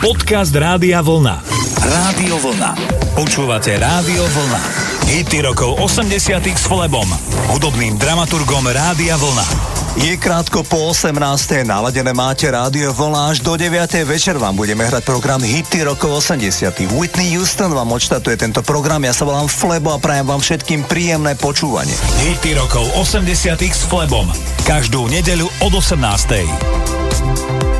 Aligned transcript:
Podcast 0.00 0.56
Rádia 0.56 1.04
Vlna. 1.04 1.44
Rádio 1.76 2.40
Vlna. 2.40 2.72
Počúvate 3.12 3.76
Rádio 3.76 4.24
Vlna. 4.32 4.60
Hity 5.12 5.44
rokov 5.44 5.76
80 5.76 6.40
s 6.40 6.64
Flebom, 6.64 7.04
hudobným 7.52 8.00
dramaturgom 8.00 8.64
Rádia 8.64 9.20
Vlna. 9.20 9.44
Je 10.00 10.16
krátko 10.16 10.64
po 10.64 10.96
18. 10.96 11.12
naladené 11.68 12.16
máte 12.16 12.48
rádio 12.48 12.96
Vlna 12.96 13.28
až 13.28 13.44
do 13.44 13.60
9. 13.60 13.76
večer 14.08 14.40
vám 14.40 14.56
budeme 14.56 14.88
hrať 14.88 15.04
program 15.04 15.44
Hity 15.44 15.84
rokov 15.84 16.24
80. 16.24 16.48
Whitney 16.96 17.36
Houston 17.36 17.68
vám 17.68 17.92
odštatuje 17.92 18.40
tento 18.40 18.64
program, 18.64 19.04
ja 19.04 19.12
sa 19.12 19.28
volám 19.28 19.52
Flebo 19.52 19.92
a 19.92 20.00
prajem 20.00 20.24
vám 20.24 20.40
všetkým 20.40 20.88
príjemné 20.88 21.36
počúvanie. 21.36 21.92
Hity 22.24 22.56
rokov 22.56 22.88
80 22.96 23.52
s 23.68 23.84
Flebom. 23.84 24.32
Každú 24.64 25.12
nedeľu 25.12 25.52
od 25.60 25.76
18. 25.76 27.79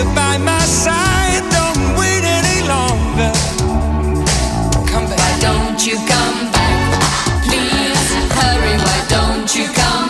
you 0.00 0.14
by 0.14 0.38
my 0.38 0.60
side. 0.60 1.42
Don't 1.50 1.98
wait 1.98 2.24
any 2.24 2.66
longer. 2.68 3.32
Come 4.90 5.06
back. 5.08 5.18
Why 5.18 5.32
don't 5.40 5.86
you 5.86 5.96
come 5.96 6.40
back? 6.52 7.02
Please 7.44 8.10
hurry. 8.38 8.76
Why 8.86 8.98
don't 9.08 9.54
you 9.54 9.66
come? 9.68 10.09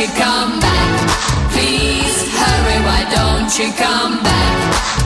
you 0.00 0.06
come 0.16 0.58
back? 0.60 1.10
Please 1.52 2.24
hurry, 2.32 2.78
why 2.86 3.04
don't 3.14 3.58
you 3.58 3.70
come 3.74 4.22
back? 4.22 4.99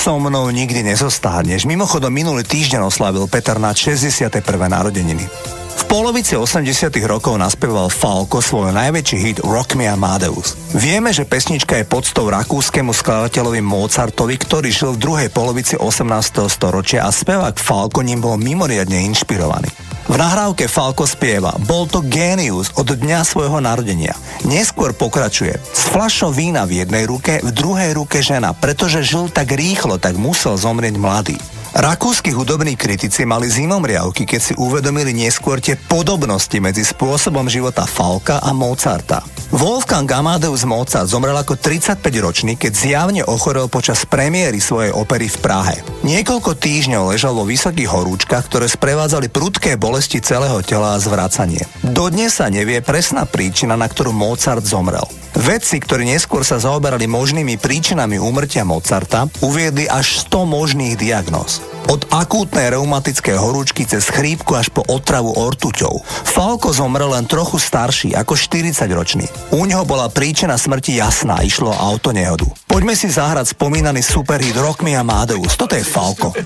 so 0.00 0.16
mnou 0.16 0.48
nikdy 0.48 0.80
nezostárneš. 0.80 1.68
Mimochodom, 1.68 2.08
minulý 2.08 2.40
týždeň 2.48 2.88
oslavil 2.88 3.28
Peter 3.28 3.60
na 3.60 3.76
61. 3.76 4.32
narodeniny. 4.64 5.28
V 5.76 5.82
polovici 5.84 6.40
80 6.40 6.88
rokov 7.04 7.36
naspieval 7.36 7.92
Falco 7.92 8.40
svoj 8.40 8.72
najväčší 8.72 9.18
hit 9.20 9.38
Rock 9.44 9.76
Me 9.76 9.92
Amadeus. 9.92 10.56
Vieme, 10.72 11.12
že 11.12 11.28
pesnička 11.28 11.76
je 11.76 11.84
podstou 11.84 12.32
rakúskemu 12.32 12.96
skladateľovi 12.96 13.60
Mozartovi, 13.60 14.40
ktorý 14.40 14.72
žil 14.72 14.96
v 14.96 15.02
druhej 15.04 15.28
polovici 15.28 15.76
18. 15.76 16.48
storočia 16.48 17.04
a 17.04 17.12
spevák 17.12 17.60
Falco 17.60 18.00
ním 18.00 18.24
bol 18.24 18.40
mimoriadne 18.40 19.04
inšpirovaný. 19.04 19.68
V 20.10 20.16
nahrávke 20.18 20.66
Falco 20.66 21.06
spieva 21.06 21.54
Bol 21.68 21.86
to 21.86 22.00
genius 22.02 22.72
od 22.74 22.88
dňa 22.88 23.20
svojho 23.22 23.60
narodenia. 23.60 24.16
Neskôr 24.48 24.96
pokračuje, 24.96 25.52
s 25.60 25.92
flašou 25.92 26.32
vína 26.32 26.64
v 26.64 26.80
jednej 26.80 27.04
ruke, 27.04 27.44
v 27.44 27.52
druhej 27.52 27.92
ruke 27.92 28.24
žena, 28.24 28.56
pretože 28.56 29.04
žil 29.04 29.28
tak 29.28 29.52
rýchlo, 29.52 30.00
tak 30.00 30.16
musel 30.16 30.56
zomrieť 30.56 30.96
mladý. 30.96 31.36
Rakúsky 31.70 32.34
hudobní 32.34 32.74
kritici 32.74 33.22
mali 33.22 33.46
zimomriavky, 33.46 34.26
keď 34.26 34.40
si 34.42 34.52
uvedomili 34.58 35.14
neskôr 35.14 35.62
tie 35.62 35.78
podobnosti 35.78 36.58
medzi 36.58 36.82
spôsobom 36.82 37.46
života 37.46 37.86
Falka 37.86 38.42
a 38.42 38.50
Mozarta. 38.50 39.22
Wolfgang 39.50 40.06
Amadeus 40.06 40.62
Mozart 40.62 41.10
zomrel 41.10 41.34
ako 41.34 41.58
35-ročný, 41.58 42.54
keď 42.54 42.70
zjavne 42.70 43.22
ochorel 43.26 43.66
počas 43.66 44.06
premiéry 44.06 44.62
svojej 44.62 44.94
opery 44.94 45.26
v 45.26 45.42
Prahe. 45.42 45.76
Niekoľko 46.06 46.54
týždňov 46.54 47.10
ležal 47.10 47.34
vo 47.34 47.42
vysokých 47.42 47.90
horúčkach, 47.90 48.46
ktoré 48.46 48.70
sprevádzali 48.70 49.26
prudké 49.26 49.74
bolesti 49.74 50.22
celého 50.22 50.62
tela 50.62 50.94
a 50.94 51.02
zvracanie. 51.02 51.66
Dodnes 51.82 52.38
sa 52.38 52.46
nevie 52.46 52.78
presná 52.78 53.26
príčina, 53.26 53.74
na 53.74 53.90
ktorú 53.90 54.14
Mozart 54.14 54.62
zomrel. 54.62 55.02
Vedci, 55.34 55.82
ktorí 55.82 56.06
neskôr 56.06 56.46
sa 56.46 56.62
zaoberali 56.62 57.10
možnými 57.10 57.58
príčinami 57.58 58.22
úmrtia 58.22 58.62
Mozarta, 58.62 59.26
uviedli 59.42 59.90
až 59.90 60.30
100 60.30 60.46
možných 60.46 60.94
diagnóz. 60.94 61.58
Od 61.90 62.06
akútnej 62.14 62.70
reumatickej 62.70 63.34
horúčky 63.34 63.82
cez 63.82 64.06
chrípku 64.14 64.54
až 64.54 64.70
po 64.70 64.86
otravu 64.86 65.34
ortuťou. 65.34 66.06
Falko 66.06 66.70
zomrel 66.70 67.10
len 67.10 67.26
trochu 67.26 67.58
starší, 67.58 68.14
ako 68.14 68.38
40-ročný. 68.38 69.26
U 69.50 69.64
neho 69.64 69.82
bola 69.88 70.12
príčina 70.12 70.54
smrti 70.60 71.00
jasná, 71.00 71.40
išlo 71.42 71.72
o 71.72 71.80
autonehodu. 71.96 72.46
Poďme 72.68 72.94
si 72.94 73.08
zahrať 73.10 73.56
spomínaný 73.56 74.04
superhit 74.04 74.54
Rock 74.60 74.84
Me 74.84 74.94
Amadeus. 74.94 75.56
Toto 75.56 75.74
je 75.74 75.82
Falko. 75.82 76.36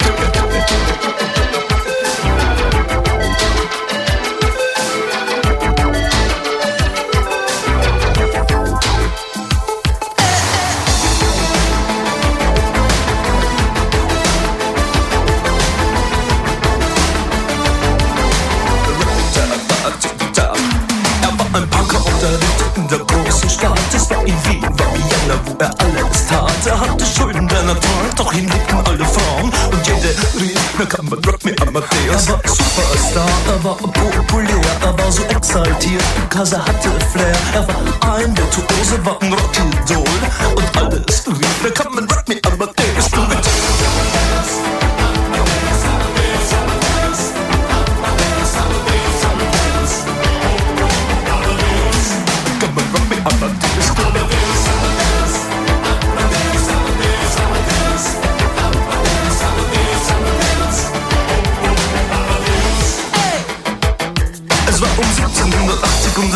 Na 30.85 30.97
kann 30.97 31.09
man 31.09 31.19
Rock 31.25 31.45
me 31.45 31.55
Amadeus. 31.67 32.27
Er 32.27 32.33
war 32.33 32.41
Superstar, 32.45 33.29
er 33.49 33.65
war 33.65 33.77
populär, 33.77 34.61
er 34.83 34.99
war 34.99 35.13
so 35.13 35.23
exaltiert, 35.25 36.05
because 36.29 36.55
er 36.55 36.65
hatte 36.65 36.91
Flair. 37.13 37.37
Er 37.55 37.67
war 37.67 38.17
ein 38.17 38.37
Virtuose, 38.37 39.05
war 39.05 39.21
ein 39.23 39.33
Rockidol. 39.33 40.05
Und 40.55 40.77
alles 40.77 41.27
rief, 41.27 41.61
na 41.63 41.71
kann 41.71 41.95
man 41.95 42.05
Rock 42.09 42.29
me 42.29 42.39
Amadeus. 42.45 42.84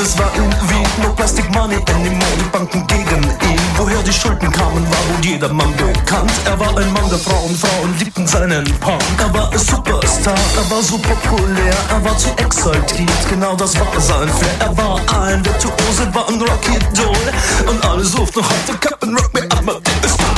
Es 0.09 0.18
war 0.18 0.33
Wien 0.35 0.88
No 1.03 1.12
Plastic 1.12 1.44
Money 1.55 1.77
anymore, 1.94 2.37
die 2.38 2.49
Banken 2.51 2.87
gegen 2.87 3.23
ihn. 3.23 3.61
Woher 3.77 4.03
die 4.03 4.12
Schulden 4.12 4.51
kamen, 4.51 4.85
war 4.90 5.03
wohl 5.09 5.25
jedermann 5.25 5.73
bekannt. 5.77 6.33
Er 6.47 6.59
war 6.59 6.77
ein 6.79 6.92
Mann 6.92 7.09
der 7.11 7.18
Frauen, 7.18 7.55
Frauen 7.55 7.94
liebten 7.99 8.27
seinen 8.27 8.64
Punk. 8.81 9.03
Er 9.18 9.33
war 9.35 9.53
ein 9.53 9.59
Superstar, 9.59 10.38
er 10.57 10.71
war 10.71 10.83
so 10.83 10.99
populär 10.99 11.75
Er 11.90 12.05
war 12.05 12.16
zu 12.16 12.31
exaltiert, 12.38 13.29
genau 13.29 13.55
das 13.55 13.79
war 13.79 14.01
sein 14.01 14.29
Flair. 14.29 14.57
Er 14.61 14.77
war 14.77 14.99
ein 15.21 15.44
Virtuose, 15.44 16.14
war 16.14 16.29
ein 16.29 16.40
Rocky-Doll 16.40 17.68
Und 17.68 17.85
alle 17.85 18.05
suchten 18.05 18.40
noch 18.40 18.51
heute 18.51 18.79
Captain 18.79 19.14
Rock 19.14 19.35
Me 19.35 19.42
Amadeus 19.51 20.16
Come 20.16 20.38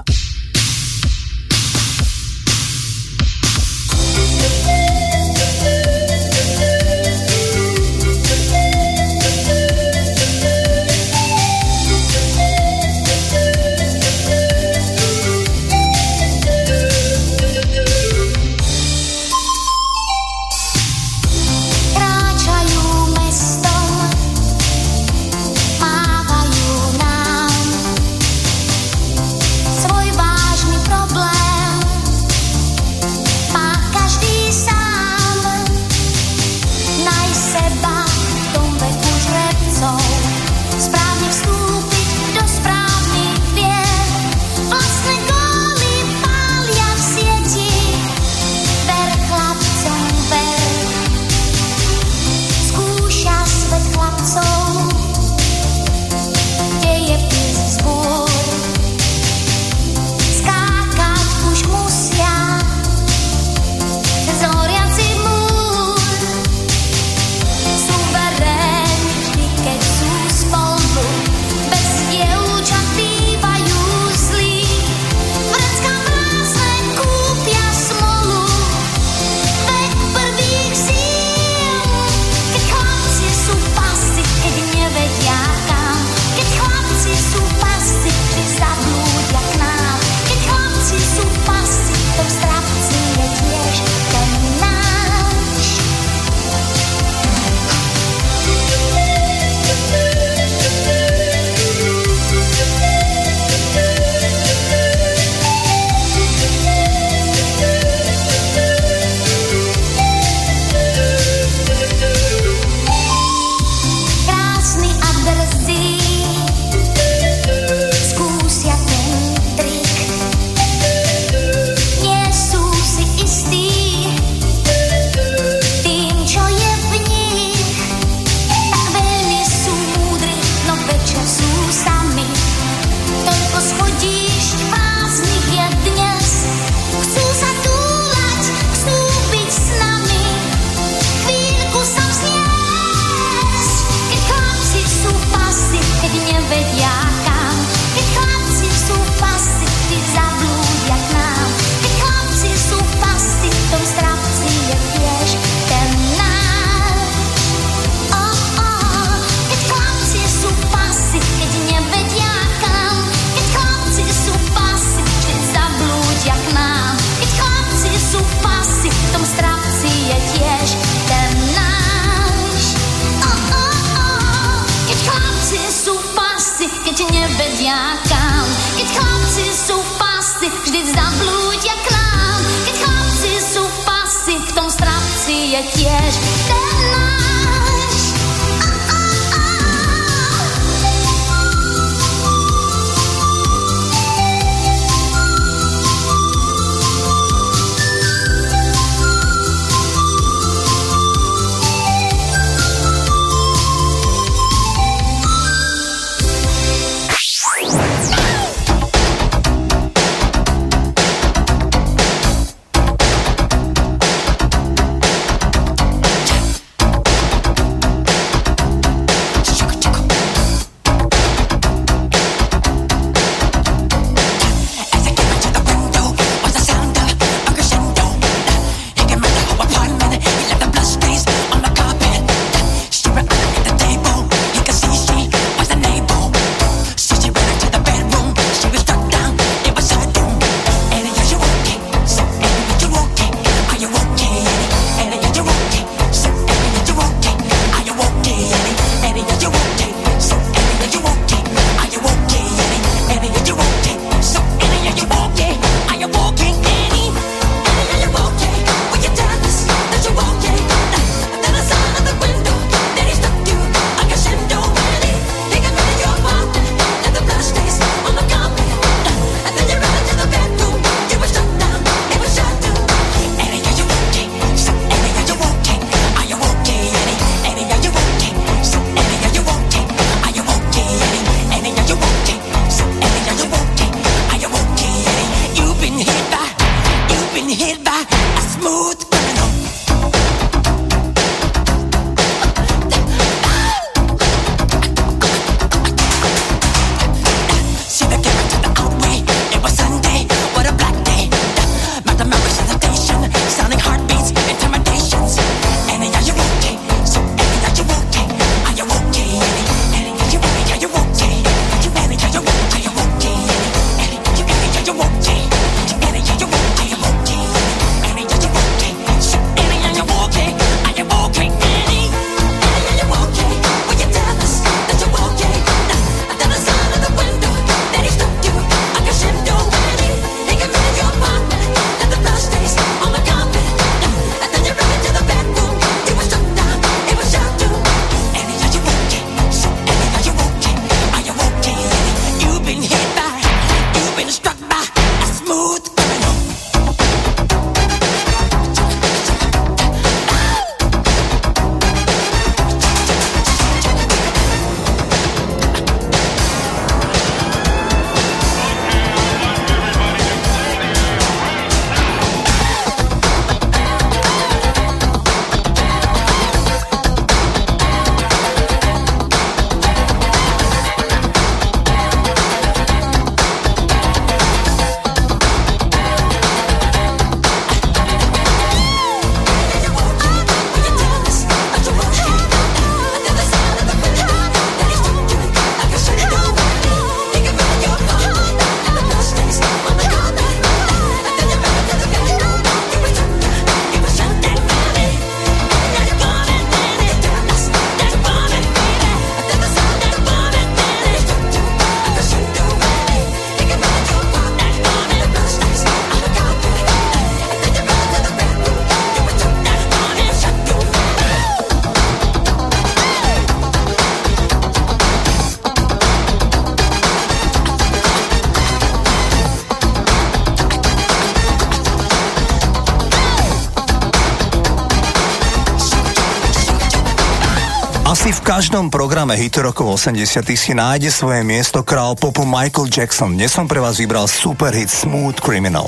Každom 428.51 428.91
programe 428.91 429.31
hity 429.39 429.63
rokov 429.63 429.95
80 429.95 430.43
si 430.59 430.75
nájde 430.75 431.07
svoje 431.07 431.39
miesto 431.39 431.87
král 431.87 432.19
popu 432.19 432.43
Michael 432.43 432.91
Jackson. 432.91 433.39
Dnes 433.39 433.47
som 433.47 433.63
pre 433.63 433.79
vás 433.79 433.95
vybral 433.95 434.27
super 434.27 434.75
hit 434.75 434.91
Smooth 434.91 435.39
Criminal. 435.39 435.87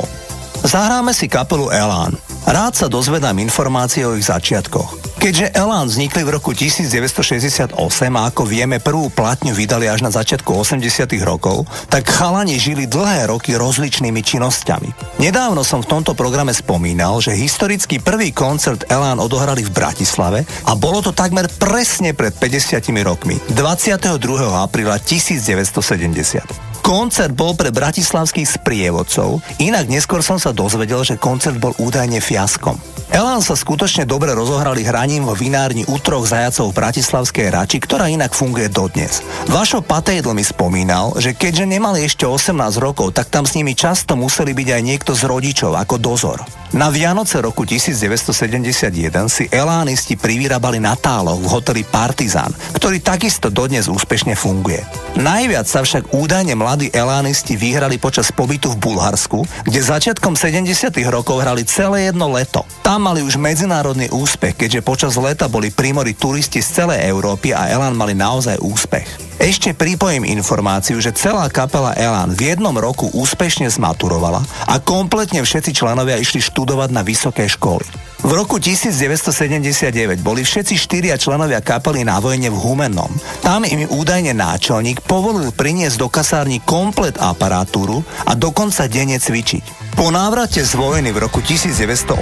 Zahráme 0.63 1.11
si 1.11 1.27
kapelu 1.27 1.67
Elan. 1.75 2.15
Rád 2.47 2.71
sa 2.79 2.87
dozvedám 2.87 3.35
informácie 3.43 4.07
o 4.07 4.15
ich 4.15 4.31
začiatkoch. 4.31 5.19
Keďže 5.19 5.51
Elan 5.51 5.91
vznikli 5.91 6.23
v 6.23 6.39
roku 6.39 6.55
1968 6.55 7.75
a 8.15 8.21
ako 8.31 8.47
vieme 8.47 8.79
prvú 8.79 9.11
platňu 9.11 9.51
vydali 9.51 9.91
až 9.91 10.07
na 10.07 10.15
začiatku 10.15 10.55
80 10.55 10.87
rokov, 11.27 11.67
tak 11.91 12.07
chalani 12.07 12.55
žili 12.55 12.87
dlhé 12.87 13.27
roky 13.27 13.59
rozličnými 13.59 14.23
činnosťami. 14.23 15.02
Nedávno 15.23 15.63
som 15.63 15.79
v 15.79 15.87
tomto 15.87 16.19
programe 16.19 16.51
spomínal, 16.51 17.23
že 17.23 17.31
historicky 17.31 17.95
prvý 18.03 18.35
koncert 18.35 18.83
Elan 18.91 19.23
odohrali 19.23 19.63
v 19.63 19.71
Bratislave 19.71 20.43
a 20.67 20.75
bolo 20.75 20.99
to 20.99 21.15
takmer 21.15 21.47
presne 21.47 22.11
pred 22.11 22.35
50 22.35 22.83
rokmi, 23.07 23.39
22. 23.55 24.19
apríla 24.51 24.99
1970. 24.99 26.83
Koncert 26.83 27.31
bol 27.39 27.55
pre 27.55 27.71
bratislavských 27.71 28.59
sprievodcov, 28.59 29.39
inak 29.63 29.87
neskôr 29.87 30.19
som 30.19 30.35
sa 30.35 30.51
dozvedel, 30.51 31.07
že 31.07 31.15
koncert 31.15 31.55
bol 31.55 31.71
údajne 31.79 32.19
fiaskom. 32.19 32.75
Elan 33.13 33.45
sa 33.45 33.53
skutočne 33.53 34.09
dobre 34.09 34.33
rozohrali 34.33 34.81
hraním 34.81 35.29
vo 35.29 35.37
vinárni 35.37 35.85
u 35.85 36.01
troch 36.01 36.25
zajacov 36.25 36.73
v 36.73 36.77
Bratislavskej 36.81 37.53
Rači, 37.53 37.77
ktorá 37.77 38.09
inak 38.09 38.33
funguje 38.33 38.73
dodnes. 38.73 39.21
Vašo 39.53 39.85
Patejdl 39.85 40.33
mi 40.33 40.41
spomínal, 40.41 41.13
že 41.21 41.37
keďže 41.37 41.69
nemali 41.69 42.01
ešte 42.09 42.25
18 42.25 42.57
rokov, 42.81 43.13
tak 43.13 43.29
tam 43.29 43.45
s 43.45 43.53
nimi 43.53 43.77
často 43.77 44.17
museli 44.17 44.57
byť 44.57 44.65
aj 44.65 44.81
niekto 44.81 45.13
z 45.13 45.29
rodičov 45.29 45.77
ako 45.77 46.01
dozor. 46.01 46.41
Na 46.73 46.89
Vianoce 46.89 47.37
roku 47.37 47.69
1971 47.69 48.89
si 49.29 49.45
elánisti 49.45 50.17
privyrábali 50.17 50.81
na 50.81 50.97
táloch 50.97 51.37
v 51.37 51.53
hoteli 51.53 51.85
Partizan, 51.85 52.49
ktorý 52.73 52.97
takisto 52.97 53.53
dodnes 53.53 53.85
úspešne 53.85 54.33
funguje. 54.33 54.81
Najviac 55.21 55.69
sa 55.69 55.85
však 55.85 56.17
údajne 56.17 56.57
mladí 56.57 56.89
elánisti 56.89 57.53
vyhrali 57.53 58.01
počas 58.01 58.33
pobytu 58.33 58.73
v 58.73 58.89
Bulharsku, 58.89 59.45
kde 59.69 59.85
začiatkom 59.85 60.33
70. 60.33 60.65
rokov 61.13 61.45
hrali 61.45 61.61
celé 61.61 62.09
jedno 62.09 62.33
leto. 62.33 62.65
Tam 62.83 62.99
mali 62.99 63.23
už 63.23 63.39
medzinárodný 63.39 64.11
úspech, 64.11 64.59
keďže 64.59 64.83
počas 64.83 65.15
leta 65.15 65.47
boli 65.47 65.71
primori 65.71 66.11
turisti 66.19 66.59
z 66.59 66.83
celej 66.83 67.07
Európy 67.07 67.55
a 67.55 67.71
Elán 67.71 67.95
mali 67.95 68.11
naozaj 68.11 68.59
úspech. 68.59 69.07
Ešte 69.39 69.71
pripojím 69.71 70.27
informáciu, 70.27 70.99
že 70.99 71.15
celá 71.15 71.47
kapela 71.47 71.95
Elan 71.95 72.35
v 72.35 72.51
jednom 72.51 72.75
roku 72.75 73.07
úspešne 73.15 73.71
zmaturovala 73.71 74.43
a 74.67 74.83
kompletne 74.83 75.39
všetci 75.47 75.71
členovia 75.71 76.19
išli 76.19 76.43
študovať 76.43 76.89
na 76.91 77.07
vysoké 77.07 77.47
školy. 77.47 77.87
V 78.23 78.31
roku 78.35 78.59
1979 78.59 80.19
boli 80.19 80.43
všetci 80.43 80.75
štyria 80.75 81.15
členovia 81.15 81.63
kapely 81.63 82.03
na 82.03 82.19
vojne 82.19 82.51
v 82.51 82.55
Humennom. 82.55 83.11
Tam 83.43 83.67
im 83.67 83.83
údajne 83.91 84.31
náčelník 84.31 85.03
povolil 85.03 85.51
priniesť 85.51 85.99
do 85.99 86.07
kasárni 86.07 86.63
komplet 86.63 87.19
aparatúru 87.19 87.99
a 88.23 88.39
dokonca 88.39 88.87
denne 88.87 89.19
cvičiť. 89.19 89.83
Po 89.99 90.07
návrate 90.15 90.63
z 90.63 90.71
vojny 90.79 91.11
v 91.11 91.27
roku 91.27 91.43
1980 91.43 92.15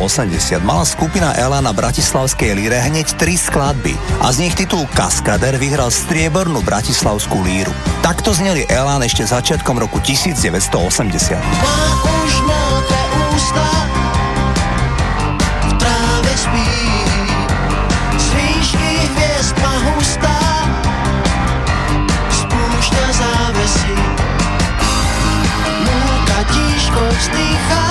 mala 0.65 0.81
skupina 0.81 1.37
Ela 1.37 1.61
na 1.61 1.77
Bratislavskej 1.77 2.57
líre 2.57 2.81
hneď 2.81 3.21
tri 3.21 3.37
skladby 3.37 3.93
a 4.25 4.33
z 4.33 4.49
nich 4.49 4.57
titul 4.57 4.89
Kaskader 4.97 5.61
vyhral 5.61 5.93
striebornú 5.93 6.65
Bratislavskú 6.65 7.37
líru. 7.45 7.69
Takto 8.01 8.33
zneli 8.33 8.65
Elán 8.65 9.05
ešte 9.05 9.21
začiatkom 9.21 9.77
roku 9.77 10.01
1980. 10.01 11.37
Má 11.37 11.81
už 12.25 12.33
ústa, 13.37 13.67
v 15.69 15.71
tráve 15.77 16.33
spí. 16.33 16.81
Spúšťa 22.91 23.07
závesy. 23.15 23.95
Múka 25.87 26.39
tížko 26.51 27.01
vzdýcha, 27.07 27.83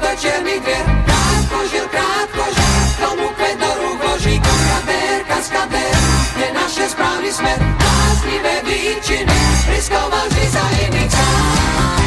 do 0.00 0.12
černých 0.16 0.60
dvier. 0.62 0.84
Krátko 1.04 1.58
žil, 1.70 1.86
krátko 1.90 2.44
žil, 2.54 2.72
tomu 3.02 3.26
kvet 3.36 3.56
do 3.58 3.70
rúk 3.82 3.98
vloží. 4.02 4.34
Kaskadér, 4.40 5.18
kaskadér, 5.28 5.94
je 6.38 6.48
naše 6.54 6.84
správny 6.88 7.30
smer. 7.32 7.58
Bláznivé 7.58 8.54
výčiny, 8.64 9.38
riskoval 9.74 10.24
vždy 10.30 10.44
za 10.50 10.64
iných 10.86 11.12
sám. 11.12 11.97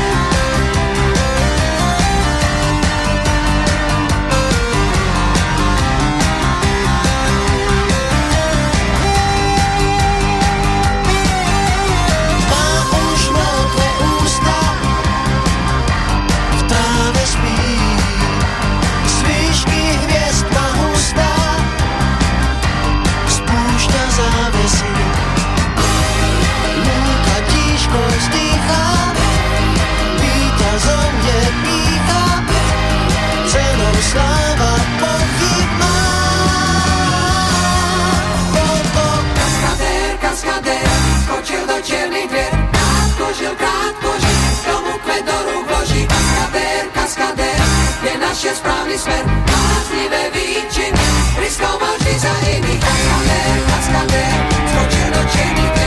Naše 48.42 48.58
správny 48.58 48.98
smer. 48.98 49.24
Bláznivé 49.46 50.24
výčiny, 50.34 51.06
riskoval 51.38 51.94
vždy 52.00 52.14
za 52.20 52.34
iných. 52.50 52.82
Kaskadér, 52.82 53.58
kaskadér, 53.70 54.34
skočil 54.72 55.08
do 55.14 55.22
čiernych 55.30 55.81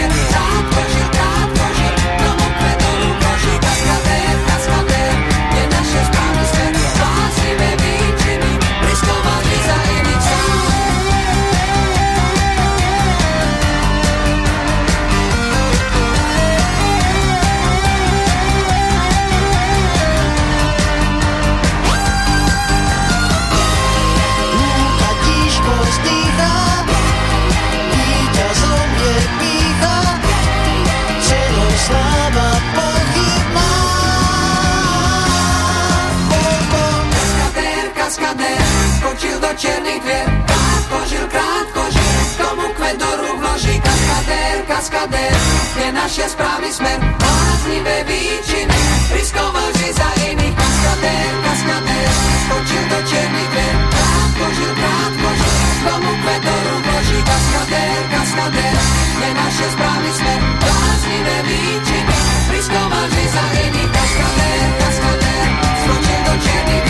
čiernych 39.57 40.01
dvier. 40.03 40.27
Krátko 40.47 40.99
žil, 41.09 41.27
krátko 41.31 41.83
žil, 41.91 42.15
tomu 42.39 42.67
kvet 42.77 42.97
do 42.99 43.11
rúk 43.23 43.39
vloží. 43.41 43.75
Kaskadér, 43.81 44.57
kaskadér, 44.67 45.35
je 45.79 45.89
naše 45.93 46.25
správny 46.29 46.71
smer. 46.73 46.99
Bláznivé 46.99 47.97
výčiny, 48.05 48.79
riskoval 49.15 49.69
vždy 49.75 49.89
za 49.95 50.09
iných. 50.31 50.55
Kaskadér, 50.55 51.31
kaskadér, 51.47 52.09
skočil 52.45 52.85
do 52.91 52.99
čiernych 53.09 53.49
dvier. 53.55 53.77
Krátko 53.95 54.47
žil, 54.59 54.73
krátko 54.75 55.29
žil, 55.39 55.57
tomu 55.87 56.13
kvet 56.23 56.41
do 56.43 56.55
rúk 56.67 56.83
vloží. 56.85 57.19
Kaskadér, 57.23 58.01
kaskadér, 58.11 58.75
je 59.23 59.31
naše 59.35 59.67
správny 59.75 60.11
smer. 60.19 60.41
Bláznivé 60.63 61.37
výčiny, 61.47 62.17
riskoval 62.51 63.05
vždy 63.07 63.25
za 63.31 63.45
iných. 63.63 63.91
Kaskadér, 63.95 64.67
kaskadér, 64.83 65.25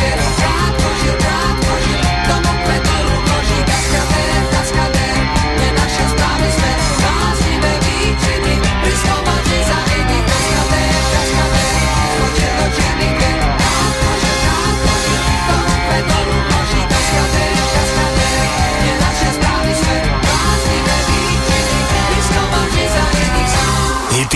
tebe 0.04 0.43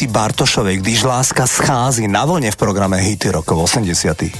Ivety 0.00 0.16
Bartošovej, 0.16 0.76
když 0.80 1.04
láska 1.04 1.44
schází 1.44 2.08
na 2.08 2.24
vlne 2.24 2.48
v 2.48 2.56
programe 2.56 2.96
Hity 3.04 3.36
rokov 3.36 3.68
80. 3.68 4.32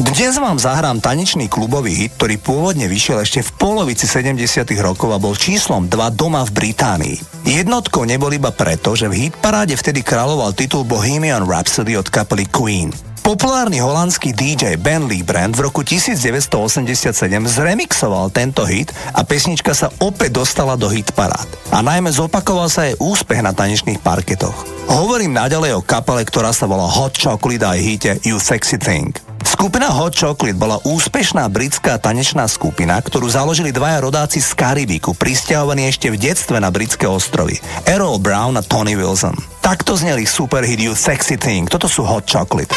Dnes 0.00 0.40
vám 0.40 0.56
zahrám 0.56 1.04
tanečný 1.04 1.52
klubový 1.52 1.92
hit, 1.92 2.16
ktorý 2.16 2.40
pôvodne 2.40 2.88
vyšiel 2.88 3.20
ešte 3.20 3.44
v 3.44 3.52
polovici 3.60 4.08
70 4.08 4.64
rokov 4.80 5.12
a 5.12 5.20
bol 5.20 5.36
číslom 5.36 5.84
2 5.84 6.16
doma 6.16 6.48
v 6.48 6.56
Británii. 6.56 7.44
Jednotkou 7.44 8.08
nebol 8.08 8.32
iba 8.32 8.56
preto, 8.56 8.96
že 8.96 9.04
v 9.12 9.28
hitparáde 9.28 9.76
vtedy 9.76 10.00
kráľoval 10.00 10.56
titul 10.56 10.88
Bohemian 10.88 11.44
Rhapsody 11.44 11.92
od 11.92 12.08
kapely 12.08 12.48
Queen. 12.48 12.88
Populárny 13.20 13.84
holandský 13.84 14.32
DJ 14.32 14.80
Ben 14.80 15.04
Lee 15.12 15.20
Brand 15.20 15.52
v 15.52 15.68
roku 15.68 15.84
1987 15.84 17.12
zremixoval 17.52 18.32
tento 18.32 18.64
hit 18.64 18.88
a 19.12 19.28
pesnička 19.28 19.76
sa 19.76 19.92
opäť 20.00 20.40
dostala 20.40 20.80
do 20.80 20.88
hitparád. 20.88 21.68
A 21.68 21.84
najmä 21.84 22.08
zopakoval 22.08 22.72
sa 22.72 22.88
jej 22.88 22.96
úspech 22.96 23.44
na 23.44 23.52
tanečných 23.52 24.00
parketoch. 24.00 24.71
Hovorím 24.92 25.32
naďalej 25.32 25.72
o 25.72 25.80
kapele, 25.80 26.20
ktorá 26.20 26.52
sa 26.52 26.68
volá 26.68 26.84
Hot 26.84 27.16
Chocolate 27.16 27.64
a 27.64 27.72
hite 27.72 28.20
You 28.28 28.36
Sexy 28.36 28.76
Thing. 28.76 29.16
Skupina 29.40 29.88
Hot 29.88 30.12
Chocolate 30.12 30.52
bola 30.52 30.76
úspešná 30.84 31.48
britská 31.48 31.96
tanečná 31.96 32.44
skupina, 32.44 33.00
ktorú 33.00 33.24
založili 33.24 33.72
dvaja 33.72 34.04
rodáci 34.04 34.44
z 34.44 34.52
Karibiku, 34.52 35.16
pristahovaní 35.16 35.88
ešte 35.88 36.12
v 36.12 36.20
detstve 36.20 36.60
na 36.60 36.68
britské 36.68 37.08
ostrovy. 37.08 37.56
Errol 37.88 38.20
Brown 38.20 38.60
a 38.60 38.62
Tony 38.62 38.92
Wilson. 38.92 39.32
Takto 39.64 39.96
zneli 39.96 40.28
superhit 40.28 40.76
You 40.76 40.92
Sexy 40.92 41.40
Thing. 41.40 41.72
Toto 41.72 41.88
sú 41.88 42.04
Hot 42.04 42.28
Chocolate. 42.28 42.76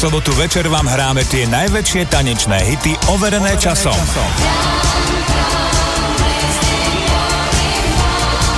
sobotu 0.00 0.32
večer 0.32 0.64
vám 0.64 0.88
hráme 0.88 1.28
tie 1.28 1.44
najväčšie 1.44 2.08
tanečné 2.08 2.56
hity 2.64 2.96
overené 3.12 3.52
časom. 3.60 3.92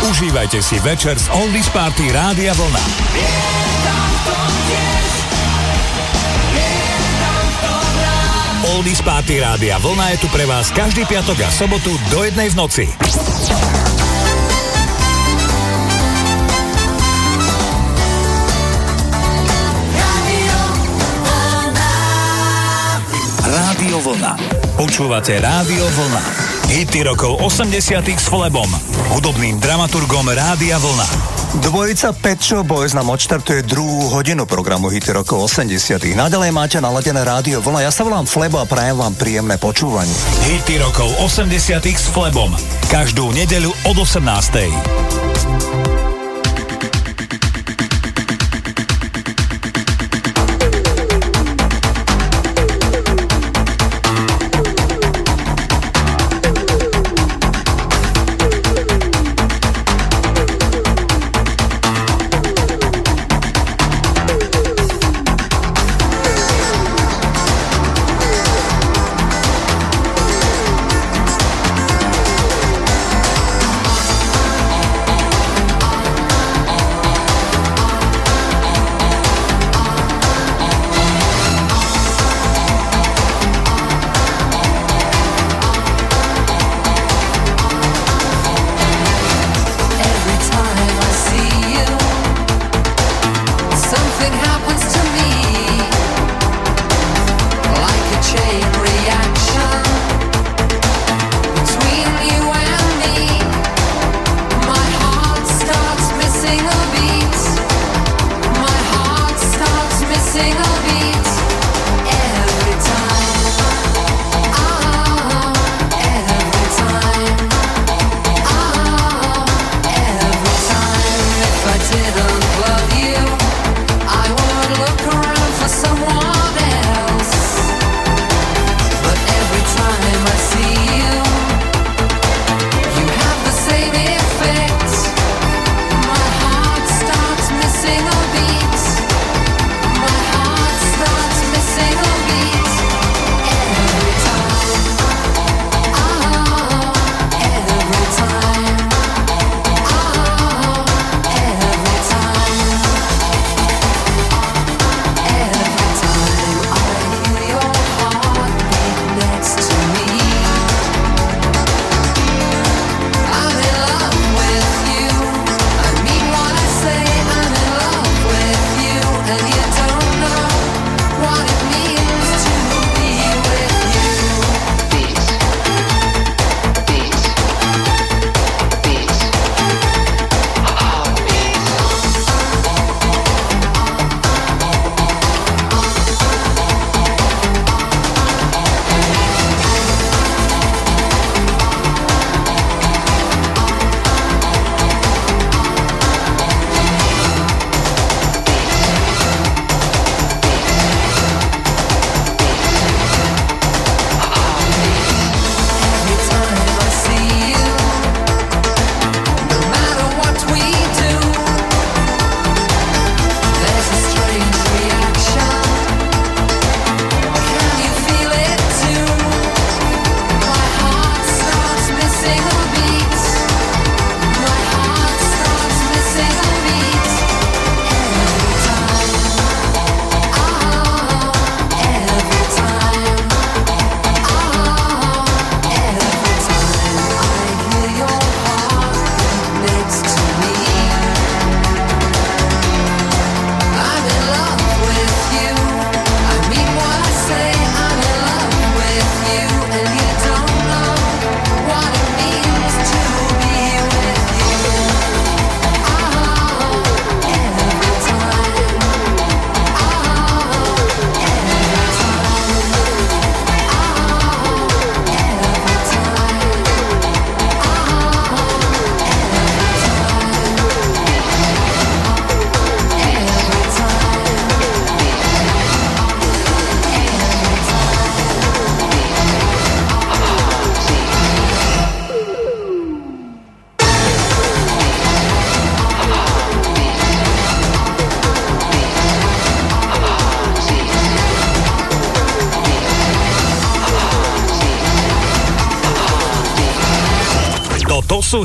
Užívajte 0.06 0.62
si 0.62 0.78
večer 0.78 1.18
z 1.18 1.26
Oldies 1.34 1.66
Party 1.74 2.14
Rádia 2.14 2.54
Vlna. 2.54 2.84
Oldies 8.78 9.02
Party 9.02 9.42
Rádia 9.42 9.82
Vlna 9.82 10.14
je 10.14 10.18
tu 10.22 10.30
pre 10.30 10.46
vás 10.46 10.70
každý 10.70 11.02
piatok 11.10 11.42
a 11.42 11.50
sobotu 11.50 11.90
do 12.14 12.22
jednej 12.22 12.54
v 12.54 12.56
noci. 12.62 12.86
Vlna. 24.02 24.34
Počúvate 24.74 25.38
Rádio 25.38 25.86
Vlna. 25.86 26.22
Hity 26.74 27.06
rokov 27.06 27.38
80 27.38 28.02
s 28.02 28.26
Flebom, 28.26 28.66
hudobným 29.14 29.62
dramaturgom 29.62 30.26
Rádia 30.26 30.74
Vlna. 30.82 31.06
Dvojica 31.62 32.10
Pet 32.10 32.42
Show 32.42 32.66
Boys 32.66 32.98
nám 32.98 33.14
odštartuje 33.14 33.62
druhú 33.62 34.10
hodinu 34.10 34.42
programu 34.42 34.90
Hity 34.90 35.14
rokov 35.14 35.46
80 35.46 36.18
Nadalej 36.18 36.50
máte 36.50 36.82
naladené 36.82 37.22
Rádio 37.22 37.62
Vlna. 37.62 37.86
Ja 37.86 37.94
sa 37.94 38.02
volám 38.02 38.26
Flebo 38.26 38.58
a 38.58 38.66
prajem 38.66 38.98
vám 38.98 39.14
príjemné 39.14 39.54
počúvanie. 39.62 40.10
Hity 40.50 40.82
rokov 40.82 41.06
80 41.22 41.78
s 41.86 42.10
Flebom. 42.10 42.50
Každú 42.90 43.30
nedeľu 43.30 43.70
od 43.86 43.96
18. 44.02 45.91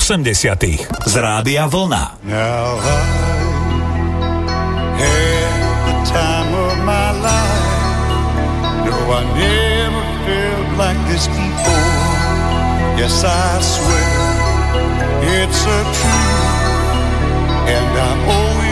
80. 0.00 0.78
z 1.06 1.16
Rádia 1.16 1.68
Vlna. 1.68 2.16
Now 2.22 2.78
I 2.78 3.24
the 5.86 5.94
time 6.10 6.54
of 6.54 6.78
my 6.82 7.12
life. 7.22 7.64
No, 8.86 8.96
I 9.12 9.22
never 9.38 10.04
felt 10.26 10.78
like 10.78 11.00
this 11.08 11.26
before. 11.26 11.94
Yes, 12.98 13.24
I 13.24 13.60
swear 13.62 14.34
it's 15.22 15.62
a 15.62 15.82
truth, 15.98 16.44
and 17.68 17.98
I 17.98 18.63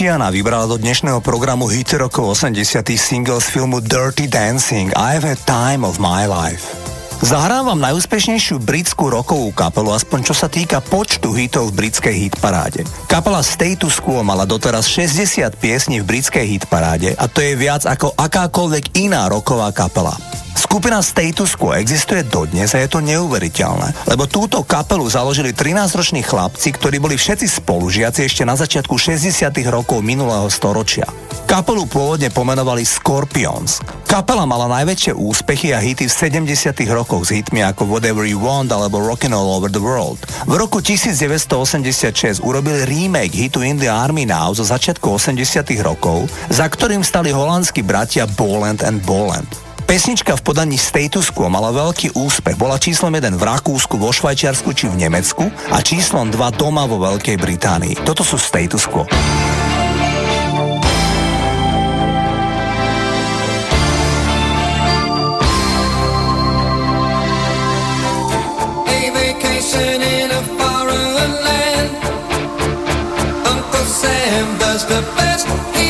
Tiana 0.00 0.32
vybrala 0.32 0.64
do 0.64 0.80
dnešného 0.80 1.20
programu 1.20 1.68
hit 1.68 1.92
rokov 1.92 2.32
80 2.32 2.56
single 2.96 3.36
z 3.36 3.52
filmu 3.52 3.84
Dirty 3.84 4.32
Dancing 4.32 4.88
I've 4.96 5.20
had 5.20 5.36
time 5.44 5.84
of 5.84 6.00
my 6.00 6.24
life. 6.24 6.72
Zahrám 7.20 7.68
vám 7.68 7.84
najúspešnejšiu 7.84 8.64
britskú 8.64 9.12
rokovú 9.12 9.52
kapelu, 9.52 9.92
aspoň 9.92 10.24
čo 10.24 10.32
sa 10.32 10.48
týka 10.48 10.80
počtu 10.80 11.36
hitov 11.36 11.68
v 11.68 11.84
britskej 11.84 12.16
hitparáde. 12.16 12.88
Kapela 13.12 13.44
Status 13.44 14.00
Quo 14.00 14.24
mala 14.24 14.48
doteraz 14.48 14.88
60 14.88 15.60
piesní 15.60 16.00
v 16.00 16.16
britskej 16.16 16.48
hitparáde 16.48 17.12
a 17.20 17.28
to 17.28 17.44
je 17.44 17.60
viac 17.60 17.84
ako 17.84 18.16
akákoľvek 18.16 18.96
iná 19.04 19.28
roková 19.28 19.68
kapela. 19.68 20.16
Skupina 20.70 21.02
Status 21.02 21.58
Quo 21.58 21.74
existuje 21.74 22.22
dodnes 22.30 22.70
a 22.70 22.78
je 22.78 22.86
to 22.86 23.02
neuveriteľné, 23.02 24.06
lebo 24.06 24.30
túto 24.30 24.62
kapelu 24.62 25.02
založili 25.10 25.50
13-roční 25.50 26.22
chlapci, 26.22 26.70
ktorí 26.70 27.02
boli 27.02 27.18
všetci 27.18 27.58
spolužiaci 27.58 28.22
ešte 28.22 28.46
na 28.46 28.54
začiatku 28.54 28.94
60. 28.94 29.50
rokov 29.66 29.98
minulého 29.98 30.46
storočia. 30.46 31.10
Kapelu 31.50 31.90
pôvodne 31.90 32.30
pomenovali 32.30 32.86
Scorpions. 32.86 33.82
Kapela 34.06 34.46
mala 34.46 34.70
najväčšie 34.70 35.10
úspechy 35.18 35.74
a 35.74 35.82
hity 35.82 36.06
v 36.06 36.46
70. 36.46 36.54
rokoch 36.94 37.26
s 37.26 37.34
hitmi 37.34 37.66
ako 37.66 37.90
Whatever 37.90 38.22
You 38.22 38.38
Want 38.38 38.70
alebo 38.70 39.02
Rockin' 39.02 39.34
All 39.34 39.50
Over 39.50 39.74
the 39.74 39.82
World. 39.82 40.22
V 40.46 40.54
roku 40.54 40.78
1986 40.78 42.46
urobili 42.46 42.86
remake 42.86 43.34
hitu 43.34 43.66
In 43.66 43.74
the 43.74 43.90
Army 43.90 44.22
Now 44.22 44.54
zo 44.54 44.62
začiatku 44.62 45.18
80. 45.18 45.34
rokov, 45.82 46.30
za 46.46 46.70
ktorým 46.70 47.02
stali 47.02 47.34
holandskí 47.34 47.82
bratia 47.82 48.30
Boland 48.38 48.86
and 48.86 49.02
Boland. 49.02 49.69
Pesnička 49.90 50.38
v 50.38 50.46
podaní 50.46 50.78
Status 50.78 51.34
Quo 51.34 51.50
mala 51.50 51.74
veľký 51.74 52.14
úspech. 52.14 52.54
Bola 52.54 52.78
číslom 52.78 53.10
1 53.10 53.34
v 53.34 53.42
Rakúsku, 53.42 53.98
vo 53.98 54.14
Švajčiarsku 54.14 54.70
či 54.70 54.86
v 54.86 54.94
Nemecku 54.94 55.50
a 55.50 55.82
číslom 55.82 56.30
2 56.30 56.38
doma 56.54 56.86
vo 56.86 57.02
Veľkej 57.02 57.34
Británii. 57.34 57.98
Toto 58.06 58.22
sú 58.22 58.38
Status 58.38 58.86
Quo. 58.86 59.02
the 74.90 75.02
best 75.14 75.89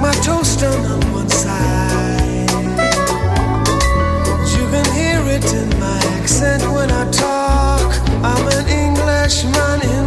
like 0.00 0.16
my 0.16 0.22
toast 0.22 0.62
on 0.62 1.12
one 1.12 1.28
side. 1.28 2.50
You 4.54 4.64
can 4.70 4.84
hear 4.94 5.20
it 5.36 5.44
in 5.52 5.68
my 5.80 5.98
accent 6.18 6.62
when 6.72 6.90
I 6.90 7.10
talk. 7.10 7.94
I'm 8.22 8.46
an 8.48 8.68
Englishman. 8.68 9.97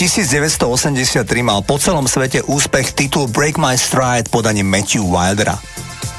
1983 0.00 1.28
mal 1.44 1.60
po 1.60 1.76
celom 1.76 2.08
svete 2.08 2.40
úspech 2.48 2.96
titul 2.96 3.28
Break 3.28 3.60
My 3.60 3.76
Stride 3.76 4.32
podaním 4.32 4.64
Matthew 4.64 5.04
Wildera. 5.04 5.60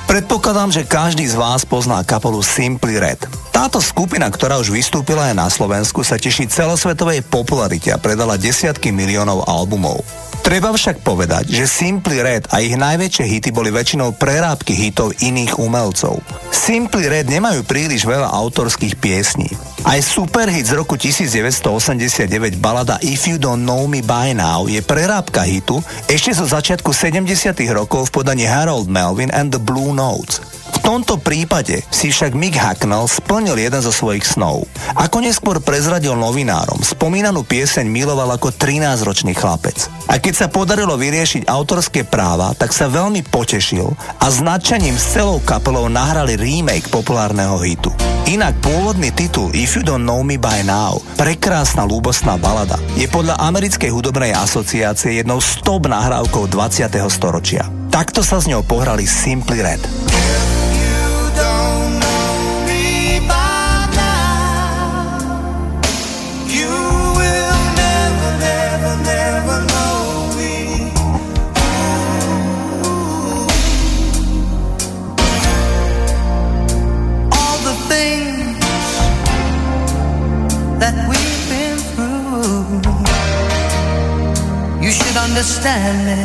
Predpokladám, 0.06 0.70
že 0.70 0.86
každý 0.86 1.26
z 1.26 1.34
vás 1.34 1.66
pozná 1.66 1.98
kapelu 2.06 2.46
Simply 2.46 3.02
Red. 3.02 3.26
Táto 3.50 3.82
skupina, 3.82 4.30
ktorá 4.30 4.62
už 4.62 4.70
vystúpila 4.70 5.34
aj 5.34 5.36
na 5.36 5.50
Slovensku, 5.50 6.06
sa 6.06 6.22
teší 6.22 6.46
celosvetovej 6.46 7.26
popularite 7.26 7.90
a 7.90 7.98
predala 7.98 8.38
desiatky 8.38 8.94
miliónov 8.94 9.50
albumov. 9.50 10.06
Treba 10.42 10.74
však 10.74 11.06
povedať, 11.06 11.54
že 11.54 11.70
Simply 11.70 12.18
Red 12.18 12.50
a 12.50 12.66
ich 12.66 12.74
najväčšie 12.74 13.26
hity 13.30 13.50
boli 13.54 13.70
väčšinou 13.70 14.18
prerábky 14.18 14.74
hitov 14.74 15.14
iných 15.22 15.62
umelcov. 15.62 16.18
Simply 16.50 17.06
Red 17.06 17.30
nemajú 17.30 17.62
príliš 17.62 18.10
veľa 18.10 18.34
autorských 18.34 18.98
piesní. 18.98 19.54
Aj 19.86 20.02
superhit 20.02 20.66
z 20.66 20.78
roku 20.78 20.98
1989 20.98 22.58
balada 22.58 22.98
If 23.06 23.30
You 23.30 23.38
Don't 23.38 23.66
Know 23.66 23.86
Me 23.86 24.02
By 24.02 24.34
Now 24.34 24.66
je 24.66 24.82
prerábka 24.82 25.46
hitu 25.46 25.78
ešte 26.10 26.34
zo 26.34 26.50
začiatku 26.50 26.90
70 26.90 27.30
rokov 27.74 28.10
v 28.10 28.22
podaní 28.22 28.50
Harold 28.50 28.90
Melvin 28.90 29.30
and 29.30 29.54
the 29.54 29.62
Blue 29.62 29.94
Notes. 29.94 30.61
Tomto 30.82 31.22
prípade 31.22 31.86
si 31.94 32.10
však 32.10 32.34
Mick 32.34 32.58
Hacknell 32.58 33.06
splnil 33.06 33.54
jeden 33.56 33.82
zo 33.86 33.94
svojich 33.94 34.26
snov. 34.26 34.66
Ako 34.98 35.22
neskôr 35.22 35.62
prezradil 35.62 36.18
novinárom, 36.18 36.82
spomínanú 36.82 37.46
pieseň 37.46 37.86
miloval 37.86 38.34
ako 38.34 38.50
13-ročný 38.50 39.38
chlapec. 39.38 39.88
A 40.10 40.18
keď 40.18 40.34
sa 40.36 40.48
podarilo 40.50 40.98
vyriešiť 40.98 41.46
autorské 41.46 42.04
práva, 42.04 42.52
tak 42.58 42.74
sa 42.74 42.90
veľmi 42.90 43.22
potešil 43.30 43.94
a 44.20 44.26
s 44.28 44.42
nadšením 44.42 44.98
s 44.98 45.16
celou 45.16 45.38
kapelou 45.46 45.86
nahrali 45.88 46.36
remake 46.36 46.90
populárneho 46.90 47.62
hitu. 47.62 47.94
Inak 48.26 48.58
pôvodný 48.66 49.14
titul 49.14 49.54
If 49.54 49.78
You 49.78 49.86
Don't 49.86 50.04
Know 50.04 50.26
Me 50.26 50.42
By 50.42 50.66
Now, 50.66 51.00
prekrásna 51.16 51.86
lúbostná 51.86 52.42
balada, 52.42 52.82
je 52.98 53.06
podľa 53.06 53.38
americkej 53.38 53.94
hudobnej 53.94 54.34
asociácie 54.34 55.22
jednou 55.22 55.38
z 55.38 55.62
top 55.62 55.86
nahrávkov 55.86 56.50
20. 56.50 56.90
storočia. 57.08 57.70
Takto 57.92 58.24
sa 58.24 58.40
s 58.40 58.48
ňou 58.48 58.64
pohrali 58.64 59.04
Simply 59.04 59.60
Red. 59.60 59.84
Understand 85.42 85.98
me 86.06 86.22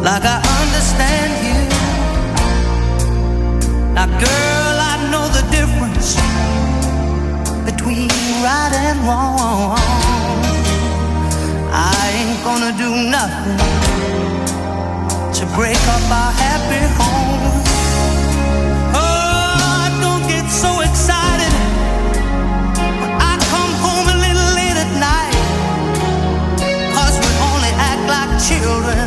like 0.00 0.24
I 0.24 0.40
understand 0.62 1.32
you. 1.44 1.60
Now, 3.92 4.06
girl, 4.06 4.76
I 4.90 4.94
know 5.12 5.28
the 5.28 5.44
difference 5.52 6.16
between 7.66 8.08
right 8.42 8.72
and 8.88 9.00
wrong. 9.06 9.76
I 11.70 11.92
ain't 12.16 12.42
gonna 12.42 12.72
do 12.72 12.90
nothing 13.10 13.58
to 15.36 15.44
break 15.54 15.82
up 15.94 16.10
our 16.10 16.32
happy 16.32 16.80
home. 16.96 17.63
Children 28.46 29.03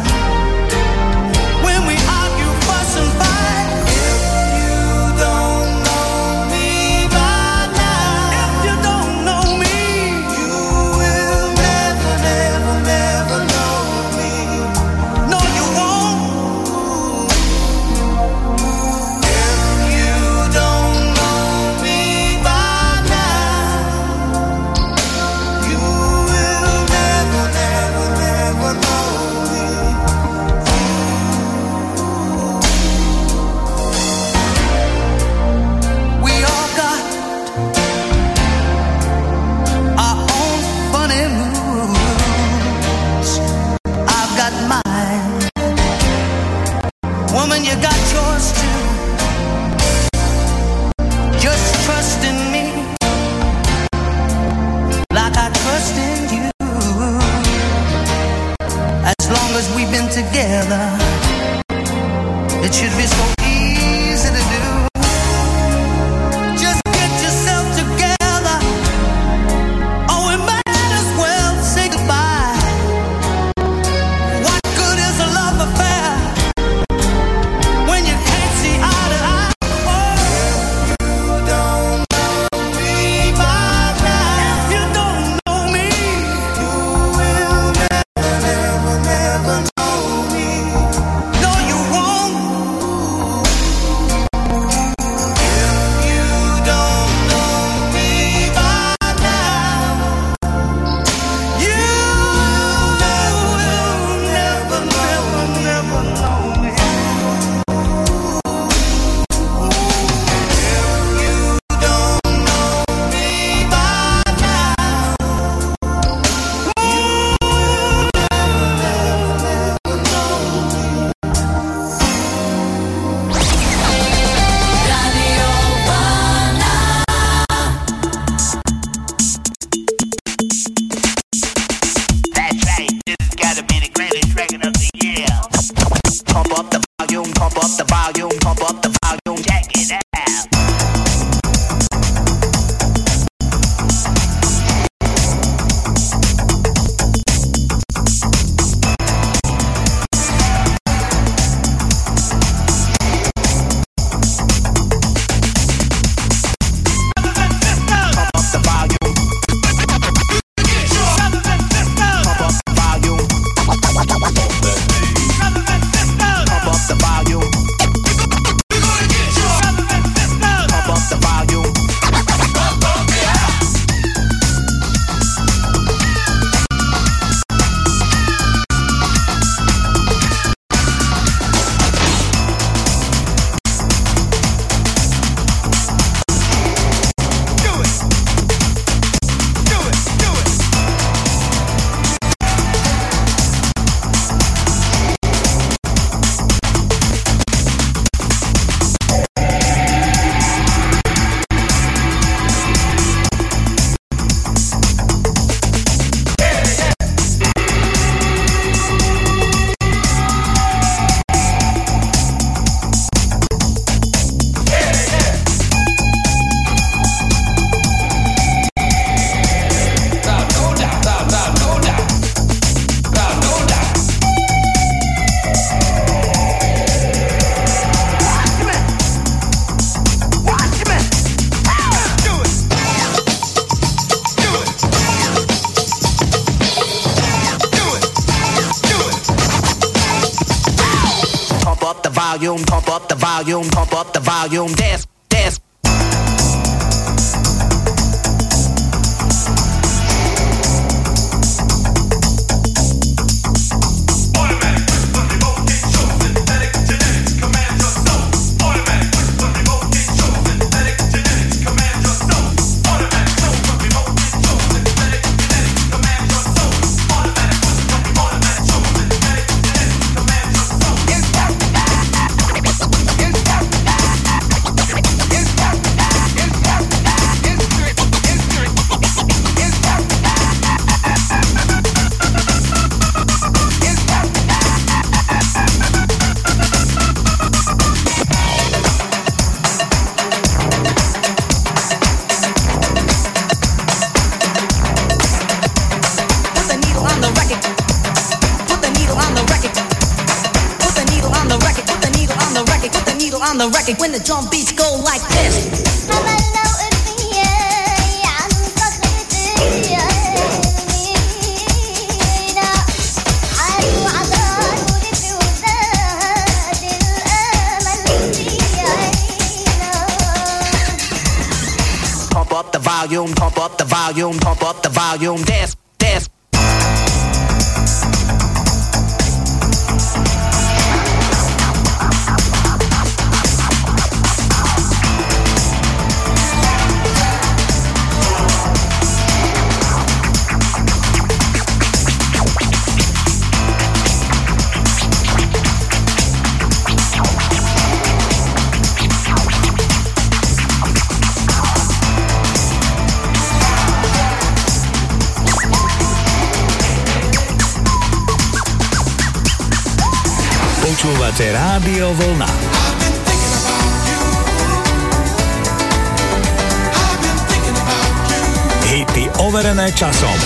overené 369.58 369.90
časom. 369.90 370.38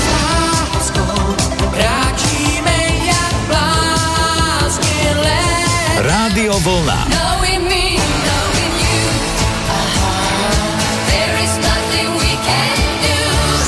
Rádio 6.00 6.56
Vlna. 6.64 7.12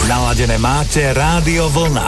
Naladené 0.07 0.55
máte 0.55 1.11
Rádio 1.11 1.67
Vlna. 1.67 2.07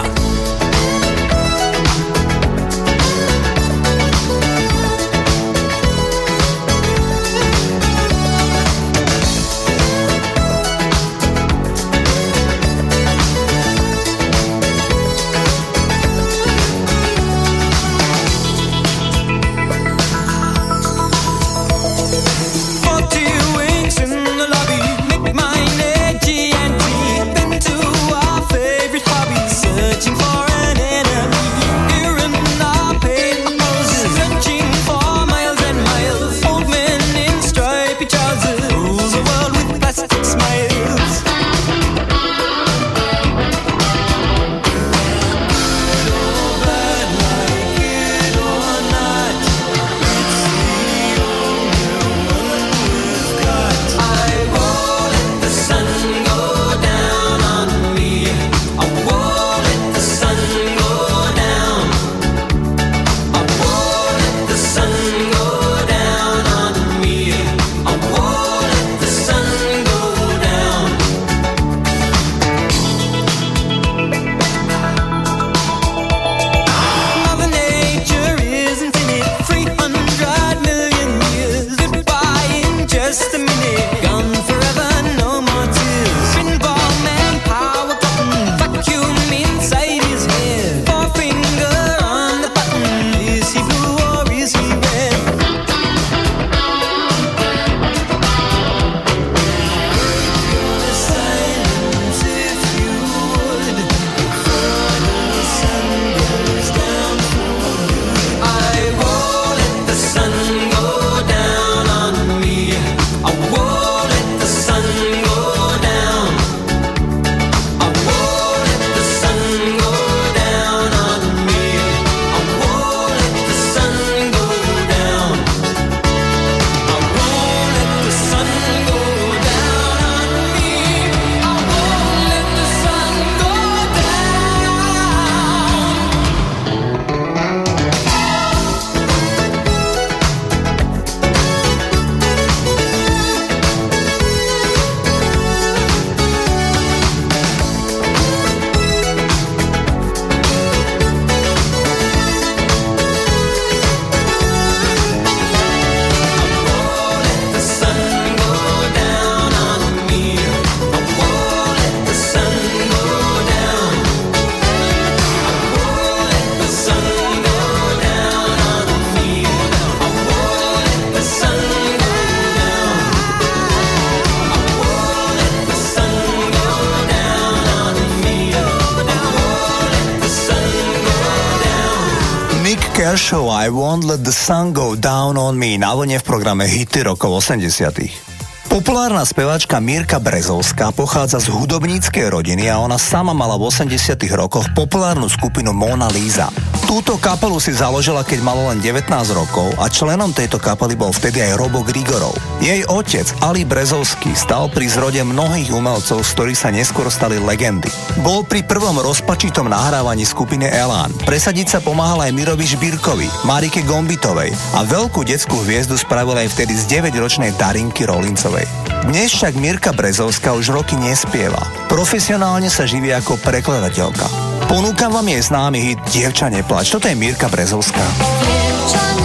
The 184.15 184.31
Sun 184.31 184.71
Go 184.71 184.95
Down 184.95 185.35
on 185.35 185.59
Me 185.59 185.75
na 185.75 185.91
vlne 185.91 186.19
v 186.19 186.23
programe 186.23 186.63
Hity 186.63 187.03
rokov 187.03 187.43
80 187.43 188.71
Populárna 188.71 189.23
speváčka 189.27 189.79
Mírka 189.83 190.23
Brezovská 190.23 190.95
pochádza 190.95 191.43
z 191.43 191.51
hudobníckej 191.51 192.31
rodiny 192.31 192.71
a 192.71 192.79
ona 192.79 192.95
sama 192.95 193.35
mala 193.35 193.59
v 193.59 193.67
80 193.67 194.15
rokoch 194.35 194.67
populárnu 194.71 195.27
skupinu 195.27 195.75
Mona 195.75 196.07
Lisa. 196.11 196.47
Túto 196.85 197.17
kapelu 197.17 197.57
si 197.57 197.73
založila, 197.73 198.21
keď 198.21 198.45
malo 198.45 198.69
len 198.69 198.77
19 198.77 199.09
rokov 199.33 199.73
a 199.81 199.89
členom 199.89 200.29
tejto 200.29 200.61
kapely 200.61 200.93
bol 200.93 201.09
vtedy 201.09 201.41
aj 201.41 201.57
Robo 201.57 201.81
Grigorov. 201.81 202.37
Jej 202.61 202.85
otec 202.85 203.25
Ali 203.41 203.65
Brezovský 203.65 204.37
stal 204.37 204.69
pri 204.69 204.85
zrode 204.85 205.17
mnohých 205.25 205.73
umelcov, 205.73 206.21
z 206.21 206.29
ktorých 206.37 206.61
sa 206.61 206.69
neskôr 206.69 207.09
stali 207.09 207.41
legendy. 207.41 207.89
Bol 208.21 208.45
pri 208.45 208.61
prvom 208.61 209.01
rozpačitom 209.01 209.65
nahrávaní 209.65 210.29
skupiny 210.29 210.69
Elán. 210.69 211.09
Presadiť 211.25 211.73
sa 211.73 211.79
pomáhal 211.81 212.29
aj 212.29 212.37
Mirovi 212.37 212.69
Žbírkovi, 212.69 213.49
Marike 213.49 213.81
Gombitovej 213.81 214.53
a 214.77 214.85
veľkú 214.85 215.25
detskú 215.25 215.65
hviezdu 215.65 215.97
spravil 215.97 216.37
aj 216.37 216.53
vtedy 216.53 216.77
z 216.77 217.01
9-ročnej 217.01 217.57
Darinky 217.57 218.05
Rolincovej. 218.05 218.69
Dnes 219.09 219.33
však 219.33 219.57
Mirka 219.57 219.89
Brezovská 219.89 220.53
už 220.53 220.69
roky 220.69 220.93
nespieva. 221.01 221.65
Profesionálne 221.89 222.69
sa 222.69 222.85
živí 222.85 223.09
ako 223.09 223.41
prekladateľka. 223.41 224.44
Ponúkam 224.65 225.11
vám 225.11 225.27
jej 225.27 225.41
známy 225.43 225.77
hit 225.79 225.99
Dievča 226.11 226.47
neplač. 226.49 226.91
Toto 226.91 227.07
je 227.07 227.15
Mirka 227.15 227.51
Brezovská. 227.51 228.05
Dievča, 228.43 229.24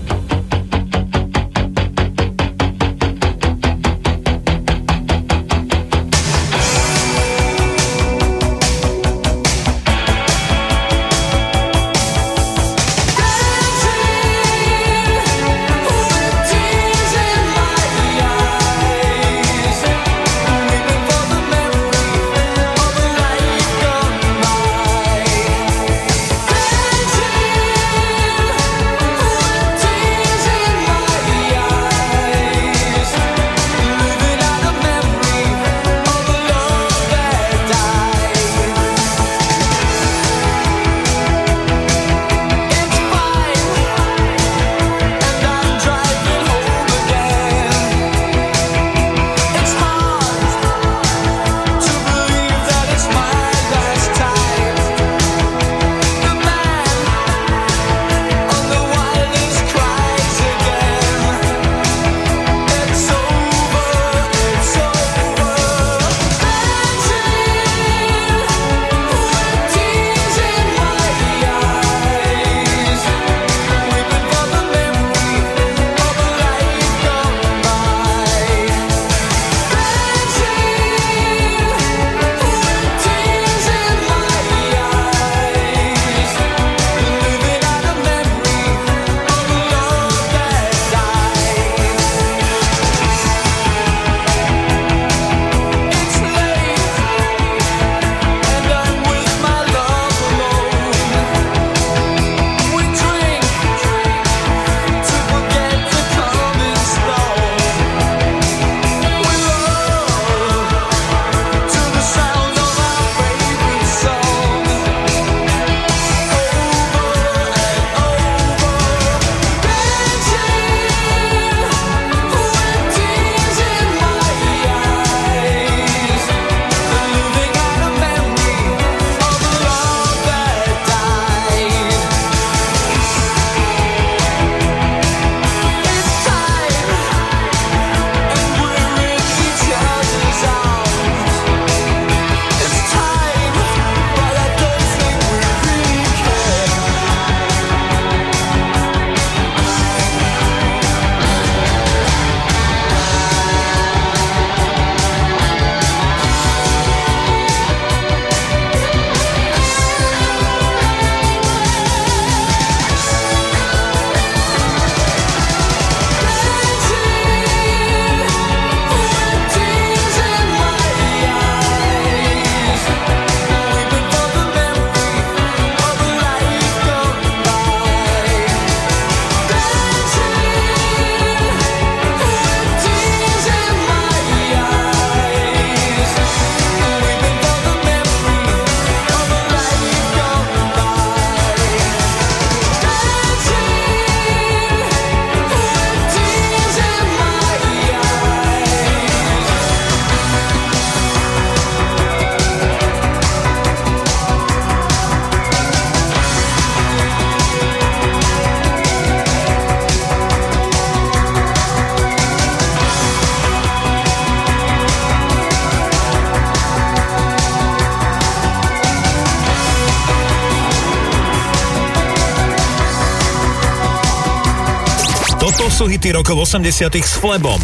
hity 226.01 226.17
rokov 226.17 226.49
80 226.49 226.97
s 226.97 227.13
Flebom, 227.21 227.61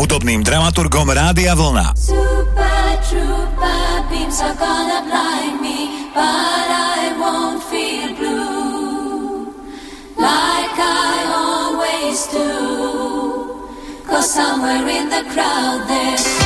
hudobným 0.00 0.40
dramaturgom 0.40 1.12
Rádia 1.12 1.52
Vlna. 1.52 1.92
Somewhere 14.26 14.84
in 14.90 15.08
the 15.08 15.22
crowd 15.32 15.86
there's 15.86 16.45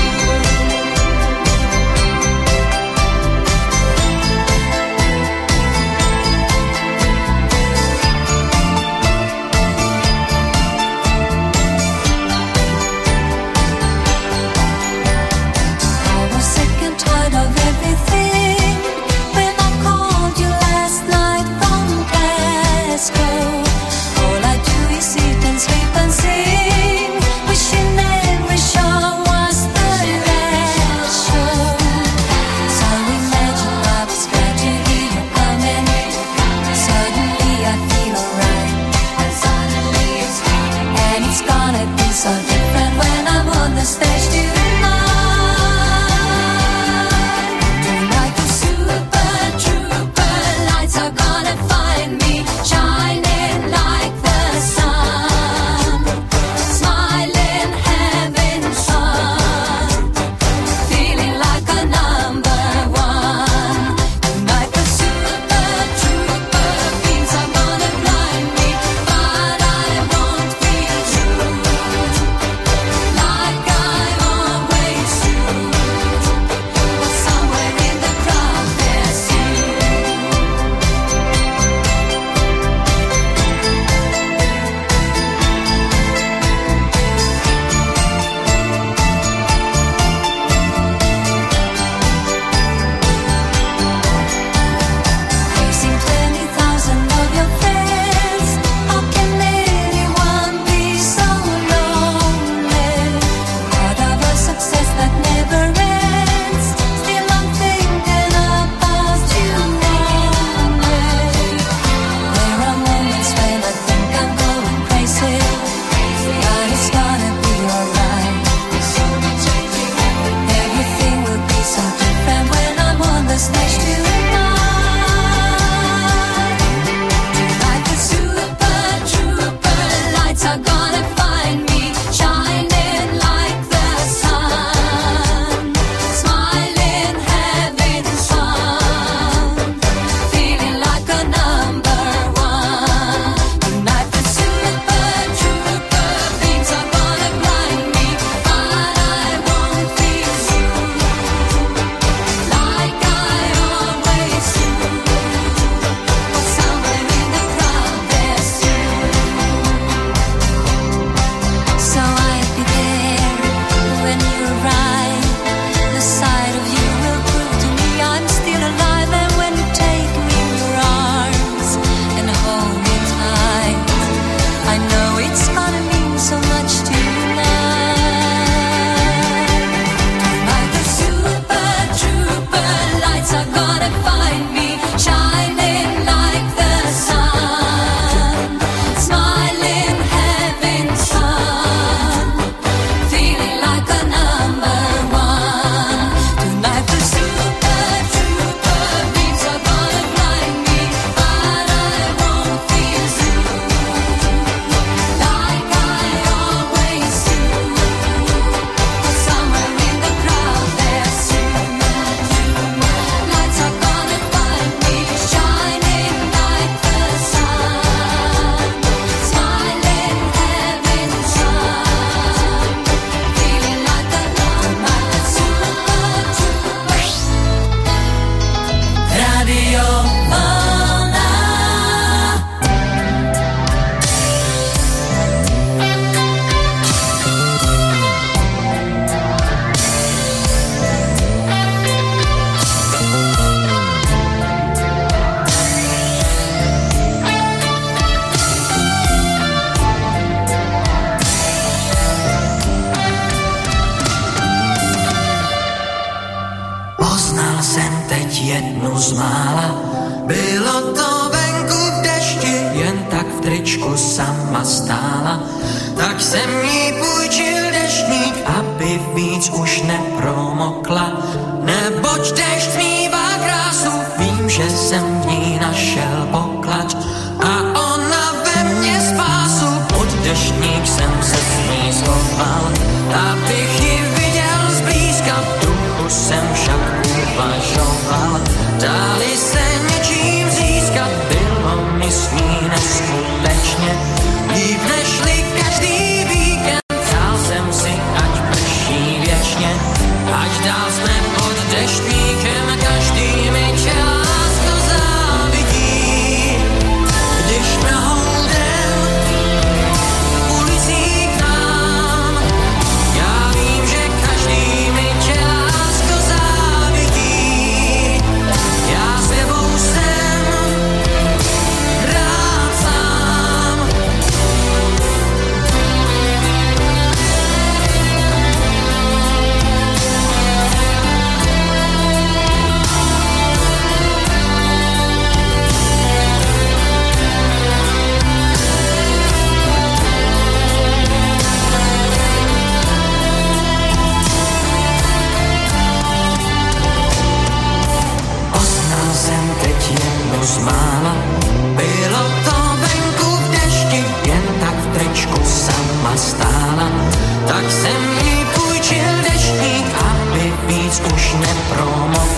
promo 361.69 362.30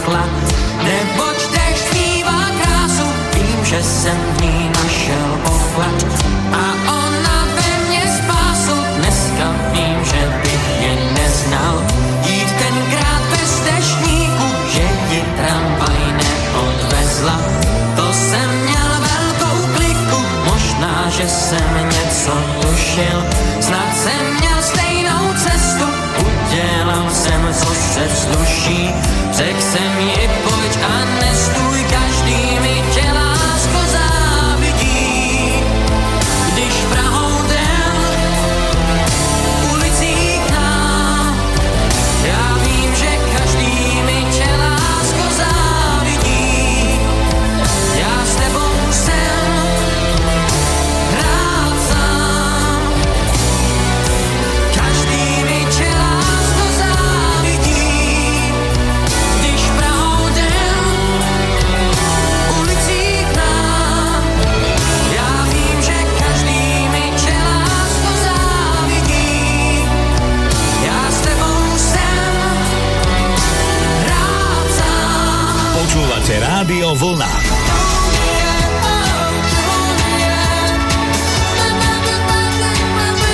Ráno 76.93 77.01
Vlna. 77.01 77.33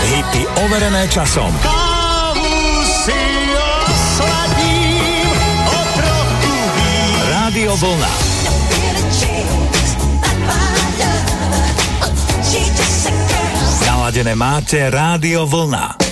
Hity 0.07 0.47
overené 0.63 1.09
časom. 1.11 1.51
Osladím, 3.91 5.27
Rádio 7.31 7.75
Vlna. 7.77 8.13
Naladené 13.87 14.35
máte 14.39 14.87
Rádio 14.87 15.51
Vlna. 15.51 16.08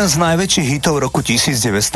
Jeden 0.00 0.16
z 0.16 0.24
najväčších 0.32 0.68
hitov 0.80 0.96
roku 0.96 1.20
1980 1.20 1.92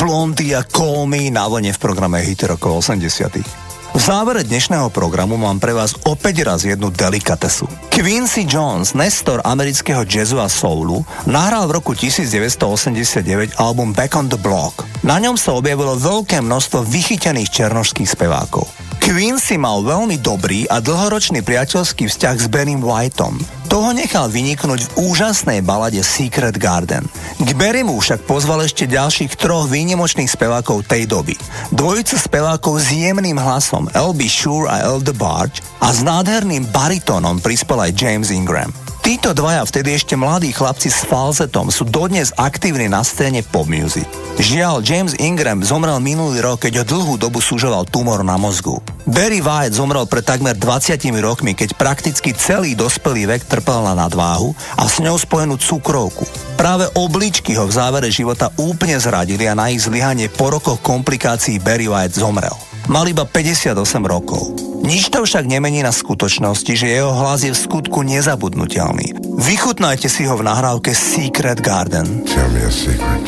Blondy 0.00 0.56
a 0.56 0.64
Call 0.64 1.04
Me 1.04 1.28
na 1.28 1.44
vlne 1.44 1.76
v 1.76 1.80
programe 1.84 2.24
Hity 2.24 2.48
rokov 2.48 2.88
80 2.88 3.68
v 3.92 4.00
závere 4.00 4.40
dnešného 4.48 4.88
programu 4.88 5.36
mám 5.36 5.60
pre 5.60 5.76
vás 5.76 5.92
opäť 6.08 6.48
raz 6.48 6.64
jednu 6.64 6.88
delikatesu. 6.88 7.68
Quincy 7.92 8.48
Jones, 8.48 8.96
nestor 8.96 9.44
amerického 9.44 10.08
jazzu 10.08 10.40
a 10.40 10.48
soulu, 10.48 11.04
nahral 11.28 11.68
v 11.68 11.76
roku 11.76 11.92
1989 11.92 13.60
album 13.60 13.92
Back 13.92 14.16
on 14.16 14.32
the 14.32 14.40
Block. 14.40 14.88
Na 15.04 15.20
ňom 15.20 15.36
sa 15.36 15.52
objavilo 15.52 16.00
veľké 16.00 16.40
množstvo 16.40 16.80
vychytených 16.80 17.52
černožských 17.52 18.08
spevákov. 18.08 18.64
Quincy 19.04 19.60
mal 19.60 19.84
veľmi 19.84 20.16
dobrý 20.16 20.64
a 20.64 20.80
dlhoročný 20.80 21.44
priateľský 21.44 22.08
vzťah 22.08 22.36
s 22.40 22.46
Benim 22.48 22.80
Whiteom. 22.80 23.57
Toho 23.68 23.92
nechal 23.92 24.32
vyniknúť 24.32 24.80
v 24.80 25.12
úžasnej 25.12 25.60
balade 25.60 26.00
Secret 26.00 26.56
Garden. 26.56 27.04
K 27.36 27.52
Berimu 27.52 28.00
však 28.00 28.24
pozval 28.24 28.64
ešte 28.64 28.88
ďalších 28.88 29.36
troch 29.36 29.68
výnimočných 29.68 30.24
spevákov 30.24 30.88
tej 30.88 31.04
doby. 31.04 31.36
Dvojicu 31.68 32.16
spevákov 32.16 32.80
s 32.80 32.96
jemným 32.96 33.36
hlasom 33.36 33.92
L.B. 33.92 34.24
Shure 34.24 34.72
a 34.72 34.88
L. 34.88 35.04
DeBarge 35.04 35.60
a 35.84 35.92
s 35.92 36.00
nádherným 36.00 36.64
baritónom 36.72 37.44
prispel 37.44 37.84
aj 37.84 37.92
James 37.92 38.32
Ingram. 38.32 38.72
Títo 39.08 39.32
dvaja 39.32 39.64
vtedy 39.64 39.96
ešte 39.96 40.20
mladí 40.20 40.52
chlapci 40.52 40.92
s 40.92 41.00
falzetom 41.08 41.72
sú 41.72 41.88
dodnes 41.88 42.28
aktívni 42.36 42.92
na 42.92 43.00
scéne 43.00 43.40
pop 43.40 43.64
music. 43.64 44.04
Žiaľ, 44.36 44.84
James 44.84 45.16
Ingram 45.16 45.64
zomrel 45.64 45.96
minulý 45.96 46.44
rok, 46.44 46.68
keď 46.68 46.84
o 46.84 46.88
dlhú 46.92 47.16
dobu 47.16 47.40
súžoval 47.40 47.88
tumor 47.88 48.20
na 48.20 48.36
mozgu. 48.36 48.84
Barry 49.08 49.40
White 49.40 49.80
zomrel 49.80 50.04
pred 50.04 50.28
takmer 50.28 50.52
20 50.52 51.00
rokmi, 51.24 51.56
keď 51.56 51.80
prakticky 51.80 52.36
celý 52.36 52.76
dospelý 52.76 53.32
vek 53.32 53.48
trpel 53.48 53.80
na 53.80 53.96
nadváhu 53.96 54.52
a 54.76 54.84
s 54.84 55.00
ňou 55.00 55.16
spojenú 55.16 55.56
cukrovku. 55.56 56.28
Práve 56.60 56.92
obličky 56.92 57.56
ho 57.56 57.64
v 57.64 57.72
závere 57.72 58.12
života 58.12 58.52
úplne 58.60 59.00
zradili 59.00 59.48
a 59.48 59.56
na 59.56 59.72
ich 59.72 59.88
zlyhanie 59.88 60.28
po 60.28 60.52
rokoch 60.52 60.84
komplikácií 60.84 61.56
Barry 61.64 61.88
White 61.88 62.20
zomrel. 62.20 62.67
Mal 62.86 63.10
iba 63.10 63.26
58 63.26 63.74
rokov. 64.06 64.54
Nič 64.86 65.10
to 65.10 65.26
však 65.26 65.50
nemení 65.50 65.82
na 65.82 65.90
skutočnosti, 65.90 66.72
že 66.78 66.86
jeho 66.86 67.10
hlas 67.10 67.42
je 67.42 67.50
v 67.50 67.58
skutku 67.58 68.06
nezabudnutelný. 68.06 69.18
Vychutnajte 69.42 70.06
si 70.06 70.22
ho 70.30 70.38
v 70.38 70.46
nahrávke 70.46 70.94
Secret 70.94 71.58
Garden. 71.58 72.22
Tell 72.22 72.46
me 72.54 72.62
a 72.62 72.70
secret. 72.70 73.24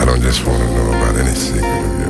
I 0.00 0.02
don't 0.04 0.20
just 0.20 0.44
want 0.44 0.60
to 0.60 0.68
know 0.76 0.88
about 0.92 1.16
any 1.16 1.32
secret 1.32 1.64
of 1.64 2.00
yours. 2.00 2.09